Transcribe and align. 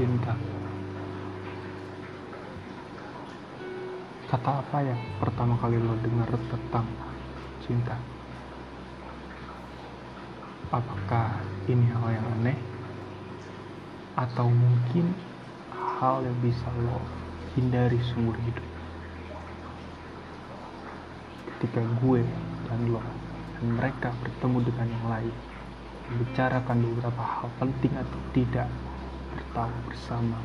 cinta. 0.00 0.32
Kata 4.32 4.64
apa 4.64 4.80
yang 4.80 4.96
pertama 5.20 5.60
kali 5.60 5.76
lo 5.76 5.92
dengar 6.00 6.32
tentang 6.48 6.88
cinta? 7.60 8.00
Apakah 10.72 11.44
ini 11.68 11.84
hal 11.92 12.16
yang 12.16 12.26
aneh? 12.40 12.56
Atau 14.16 14.48
mungkin 14.48 15.12
hal 15.76 16.24
yang 16.24 16.38
bisa 16.40 16.72
lo 16.80 17.04
hindari 17.52 18.00
seumur 18.00 18.40
hidup? 18.40 18.64
Ketika 21.44 21.84
gue 22.00 22.24
dan 22.72 22.88
lo 22.88 23.04
dan 23.60 23.76
mereka 23.76 24.16
bertemu 24.24 24.64
dengan 24.64 24.86
yang 24.96 25.06
lain, 25.12 25.34
membicarakan 26.08 26.88
beberapa 26.88 27.20
hal 27.20 27.52
penting 27.60 27.92
atau 28.00 28.20
tidak, 28.32 28.72
bertahu 29.34 29.74
bersama 29.90 30.38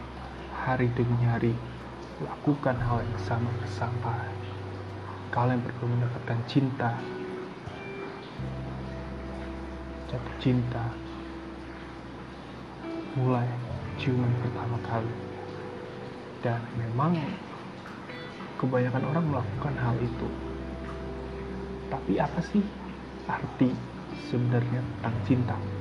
hari 0.53 0.89
demi 0.97 1.19
hari, 1.25 1.53
lakukan 2.23 2.77
hal 2.79 3.03
yang 3.03 3.21
sama 3.27 3.49
bersama. 3.61 4.13
Kalian 5.29 5.59
berdua 5.61 5.87
mendapatkan 5.91 6.39
cinta, 6.47 6.95
jatuh 10.07 10.35
cinta, 10.39 10.85
mulai 13.19 13.45
ciuman 13.99 14.31
pertama 14.39 14.77
kali. 14.87 15.13
Dan 16.39 16.61
memang 16.77 17.17
kebanyakan 18.61 19.03
orang 19.11 19.25
melakukan 19.27 19.75
hal 19.81 19.95
itu. 19.99 20.27
Tapi 21.89 22.21
apa 22.21 22.39
sih 22.41 22.63
arti 23.25 23.73
sebenarnya 24.29 24.79
tentang 24.81 25.17
cinta? 25.25 25.74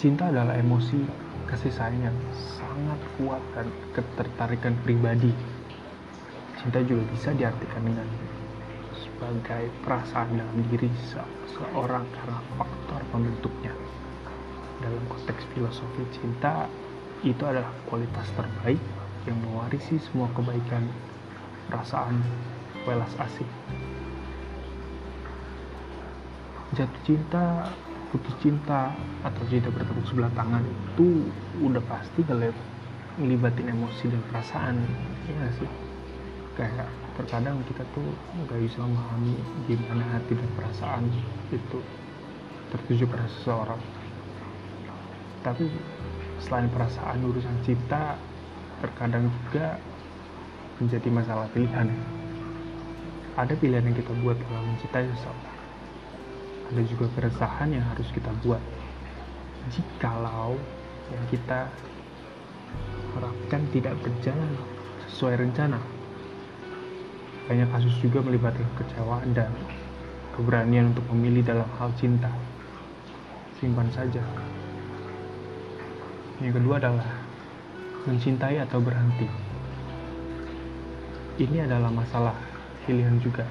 Cinta 0.00 0.32
adalah 0.32 0.56
emosi 0.56 0.96
kasih 1.44 1.76
sayang 1.76 2.08
yang 2.08 2.16
sangat 2.32 2.96
kuat 3.20 3.44
dan 3.52 3.68
ketertarikan 3.92 4.72
pribadi. 4.80 5.28
Cinta 6.56 6.80
juga 6.80 7.04
bisa 7.12 7.36
diartikan 7.36 7.84
dengan 7.84 8.08
sebagai 8.96 9.68
perasaan 9.84 10.40
dalam 10.40 10.56
diri 10.72 10.88
seseorang 11.04 12.08
karena 12.16 12.40
faktor 12.56 13.00
pembentuknya. 13.12 13.76
Dalam 14.80 15.04
konteks 15.12 15.44
filosofi 15.52 16.08
cinta, 16.16 16.64
itu 17.20 17.44
adalah 17.44 17.68
kualitas 17.84 18.24
terbaik 18.32 18.80
yang 19.28 19.36
mewarisi 19.52 20.00
semua 20.00 20.32
kebaikan, 20.32 20.88
perasaan, 21.68 22.24
welas 22.88 23.12
asih. 23.20 23.44
Jatuh 26.72 27.02
cinta 27.04 27.68
putus 28.10 28.34
cinta 28.42 28.90
atau 29.22 29.42
cinta 29.46 29.70
bertepuk 29.70 30.02
sebelah 30.10 30.30
tangan 30.34 30.66
itu 30.66 31.30
udah 31.62 31.78
pasti 31.86 32.26
ngeliat 32.26 32.54
ngelibatin 33.22 33.70
emosi 33.70 34.10
dan 34.10 34.22
perasaan 34.26 34.74
ya 35.30 35.32
gak 35.38 35.52
sih? 35.62 35.70
Kayak 36.58 36.90
terkadang 37.14 37.62
kita 37.70 37.86
tuh 37.94 38.10
nggak 38.34 38.58
bisa 38.66 38.82
memahami 38.82 39.34
gimana 39.70 40.04
hati 40.18 40.34
dan 40.34 40.50
perasaan 40.58 41.06
itu 41.54 41.78
tertuju 42.74 43.06
pada 43.06 43.26
seseorang. 43.38 43.80
Tapi 45.46 45.70
selain 46.42 46.66
perasaan 46.68 47.22
urusan 47.22 47.56
cinta 47.62 48.18
terkadang 48.82 49.30
juga 49.30 49.78
menjadi 50.82 51.08
masalah 51.14 51.46
pilihan. 51.54 51.86
Ada 53.38 53.54
pilihan 53.54 53.86
yang 53.86 53.96
kita 53.96 54.12
buat 54.20 54.36
dalam 54.36 54.74
mencintai 54.74 55.06
seseorang 55.14 55.59
ada 56.70 56.82
juga 56.86 57.10
keresahan 57.18 57.74
yang 57.74 57.82
harus 57.82 58.06
kita 58.14 58.30
buat. 58.46 58.62
Jikalau 59.74 60.54
yang 61.10 61.24
kita 61.26 61.66
harapkan 63.18 63.62
tidak 63.74 63.98
berjalan 63.98 64.54
sesuai 65.10 65.42
rencana. 65.42 65.82
Banyak 67.50 67.68
kasus 67.74 67.94
juga 67.98 68.22
melibatkan 68.22 68.70
kecewaan 68.78 69.34
dan 69.34 69.50
keberanian 70.38 70.94
untuk 70.94 71.02
memilih 71.10 71.42
dalam 71.42 71.66
hal 71.82 71.90
cinta. 71.98 72.30
Simpan 73.58 73.90
saja. 73.90 74.22
Yang 76.38 76.62
kedua 76.62 76.78
adalah 76.78 77.04
mencintai 78.06 78.62
atau 78.62 78.78
berhenti. 78.78 79.26
Ini 81.42 81.66
adalah 81.66 81.90
masalah 81.90 82.38
pilihan 82.86 83.18
juga 83.18 83.44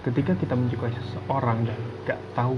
ketika 0.00 0.32
kita 0.36 0.56
menyukai 0.56 0.92
seseorang 0.96 1.68
dan 1.68 1.78
gak 2.08 2.20
tahu 2.32 2.56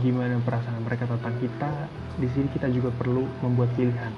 gimana 0.00 0.40
perasaan 0.40 0.80
mereka 0.86 1.04
tentang 1.04 1.36
kita, 1.42 1.70
di 2.16 2.28
sini 2.32 2.48
kita 2.54 2.70
juga 2.72 2.88
perlu 2.96 3.28
membuat 3.44 3.76
pilihan, 3.76 4.14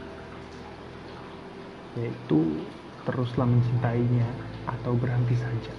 yaitu 1.99 2.63
teruslah 3.03 3.49
mencintainya 3.49 4.29
atau 4.71 4.95
berhenti 4.95 5.35
saja. 5.35 5.75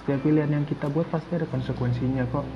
Setiap 0.00 0.24
pilihan 0.24 0.48
yang 0.48 0.64
kita 0.64 0.88
buat 0.88 1.12
pasti 1.12 1.36
ada 1.36 1.44
konsekuensinya 1.44 2.24
kok, 2.32 2.46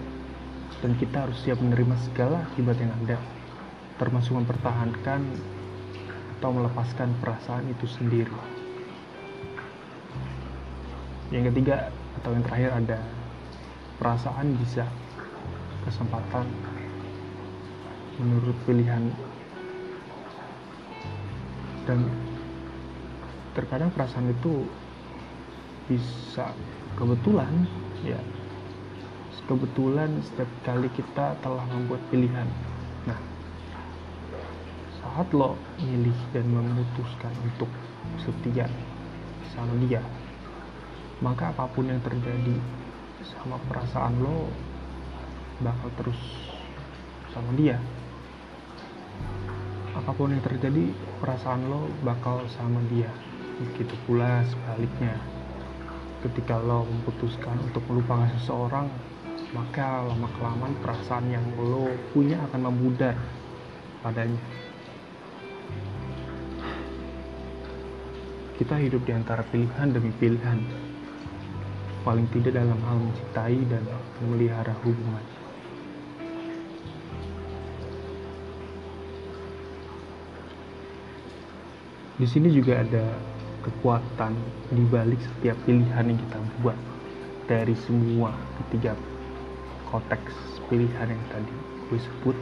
dan 0.81 0.97
kita 0.97 1.29
harus 1.29 1.37
siap 1.45 1.61
menerima 1.61 1.97
segala 2.09 2.41
akibat 2.49 2.81
yang 2.81 2.93
ada, 3.05 3.21
termasuk 4.01 4.33
mempertahankan 4.33 5.21
atau 6.41 6.51
melepaskan 6.57 7.13
perasaan 7.21 7.69
itu 7.69 7.85
sendiri 7.85 8.56
yang 11.35 11.51
ketiga 11.51 11.91
atau 12.23 12.31
yang 12.31 12.45
terakhir 12.47 12.71
ada 12.71 12.99
perasaan 13.99 14.55
bisa 14.63 14.87
kesempatan 15.83 16.47
menurut 18.23 18.57
pilihan. 18.63 19.11
Dan 21.87 22.11
terkadang 23.55 23.91
perasaan 23.95 24.31
itu 24.31 24.67
bisa 25.87 26.51
kebetulan 26.99 27.63
ya 28.03 28.19
kebetulan 29.47 30.11
setiap 30.27 30.51
kali 30.67 30.91
kita 30.91 31.39
telah 31.39 31.63
membuat 31.71 32.03
pilihan. 32.11 32.51
Nah 33.07 33.19
saat 34.99 35.31
lo 35.31 35.55
milih 35.79 36.19
dan 36.35 36.51
memutuskan 36.51 37.31
untuk 37.47 37.71
setia 38.19 38.67
sama 39.55 39.71
dia 39.87 40.03
maka 41.25 41.49
apa 41.49 41.65
pun 41.73 41.89
yang 41.89 42.01
terjadi 42.05 42.61
sama 43.25 43.57
perasaan 43.65 44.21
lo 44.21 44.53
bakal 45.65 45.89
terus 45.97 46.21
sama 47.33 47.57
dia. 47.57 47.81
Apa 49.97 50.13
pun 50.13 50.37
yang 50.37 50.45
terjadi 50.45 50.93
perasaan 51.25 51.73
lo 51.73 51.89
bakal 52.05 52.45
sama 52.53 52.85
dia. 52.93 53.09
Begitu 53.57 53.97
pula 54.05 54.45
sebaliknya. 54.45 55.17
Ketika 56.21 56.61
lo 56.61 56.85
memutuskan 56.85 57.57
untuk 57.65 57.81
melupakan 57.89 58.29
seseorang 58.37 58.89
maka 59.57 60.05
lama 60.05 60.29
kelamaan 60.37 60.75
perasaan 60.85 61.33
yang 61.33 61.45
lo 61.57 61.89
punya 62.13 62.37
akan 62.51 62.69
memudar 62.69 63.17
padanya. 64.05 64.43
Kita 68.57 68.77
hidup 68.81 69.05
di 69.05 69.13
antara 69.13 69.45
pilihan 69.49 69.89
demi 69.93 70.13
pilihan 70.17 70.61
paling 72.07 72.31
tidak 72.31 72.55
dalam 72.55 72.79
hal 72.87 73.03
mencintai 73.03 73.59
dan 73.67 73.83
memelihara 74.23 74.71
hubungan. 74.87 75.27
Di 82.17 82.25
sini 82.31 82.55
juga 82.55 82.79
ada 82.79 83.11
kekuatan 83.67 84.39
di 84.71 84.87
balik 84.87 85.19
setiap 85.19 85.59
pilihan 85.67 86.07
yang 86.07 86.17
kita 86.31 86.39
buat 86.63 86.79
dari 87.51 87.75
semua 87.75 88.31
ketiga 88.63 88.95
konteks 89.91 90.31
pilihan 90.71 91.11
yang 91.11 91.25
tadi 91.35 91.55
gue 91.91 91.99
sebut. 91.99 92.39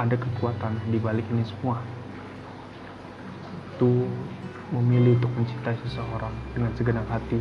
Ada 0.00 0.16
kekuatan 0.16 0.88
di 0.88 0.96
balik 0.96 1.28
ini 1.28 1.44
semua. 1.44 1.84
Itu 3.76 4.08
memilih 4.72 5.20
untuk 5.20 5.32
mencintai 5.36 5.76
seseorang 5.84 6.32
dengan 6.56 6.72
segenap 6.78 7.04
hati 7.12 7.38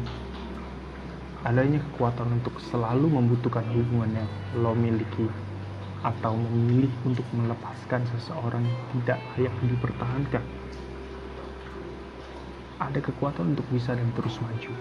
adanya 1.46 1.78
kekuatan 1.94 2.42
untuk 2.42 2.58
selalu 2.74 3.14
membutuhkan 3.14 3.62
hubungan 3.70 4.26
yang 4.26 4.30
lo 4.58 4.74
miliki 4.74 5.30
atau 6.02 6.34
memilih 6.34 6.90
untuk 7.06 7.26
melepaskan 7.34 8.02
seseorang 8.18 8.66
yang 8.66 8.82
tidak 8.98 9.20
layak 9.38 9.56
dipertahankan. 9.62 10.44
Ada 12.78 13.00
kekuatan 13.02 13.58
untuk 13.58 13.66
bisa 13.74 13.94
dan 13.94 14.10
terus 14.14 14.38
maju. 14.42 14.72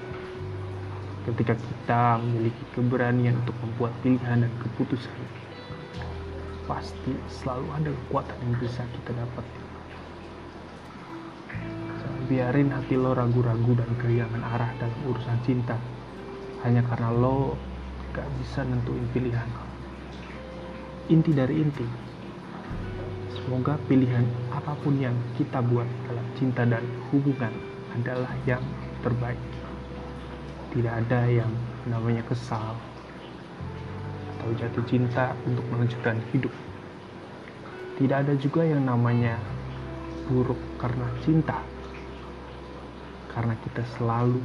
Ketika 1.26 1.58
kita 1.58 2.22
memiliki 2.22 2.64
keberanian 2.76 3.34
untuk 3.42 3.56
membuat 3.64 3.92
pilihan 4.04 4.46
dan 4.46 4.52
keputusan 4.62 5.16
pasti 6.66 7.14
selalu 7.30 7.66
ada 7.78 7.90
kekuatan 7.90 8.36
yang 8.42 8.54
bisa 8.58 8.82
kita 8.90 9.10
dapat. 9.14 9.46
Biarin 12.26 12.74
hati 12.74 12.98
lo 12.98 13.14
ragu-ragu 13.14 13.78
dan 13.78 13.90
kehilangan 14.02 14.42
arah 14.42 14.70
dalam 14.82 14.98
urusan 15.06 15.38
cinta 15.46 15.78
hanya 16.66 16.82
karena 16.90 17.14
lo 17.14 17.54
gak 18.10 18.26
bisa 18.42 18.66
nentuin 18.66 19.06
pilihan 19.14 19.46
inti 21.06 21.30
dari 21.30 21.62
inti. 21.62 21.86
Semoga 23.30 23.78
pilihan 23.86 24.26
apa 24.50 24.74
pun 24.82 24.98
yang 24.98 25.14
kita 25.38 25.62
buat 25.62 25.86
dalam 26.10 26.26
cinta 26.34 26.66
dan 26.66 26.82
hubungan 27.14 27.54
adalah 27.94 28.34
yang 28.42 28.62
terbaik. 29.06 29.38
Tidak 30.74 30.90
ada 30.90 31.30
yang 31.30 31.52
namanya 31.86 32.26
kesal 32.26 32.74
atau 34.36 34.50
jatuh 34.58 34.82
cinta 34.90 35.38
untuk 35.46 35.62
melanjutkan 35.70 36.18
hidup. 36.34 36.50
Tidak 37.96 38.26
ada 38.26 38.34
juga 38.34 38.66
yang 38.66 38.82
namanya 38.82 39.38
buruk 40.26 40.58
karena 40.82 41.06
cinta. 41.22 41.62
Karena 43.30 43.54
kita 43.62 43.86
selalu 43.94 44.42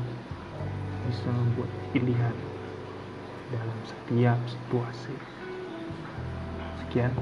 bisa 1.09 1.29
membuat 1.31 1.71
pilihan 1.95 2.35
dalam 3.51 3.79
setiap 3.83 4.39
situasi. 4.47 5.15
Sekian 6.85 7.13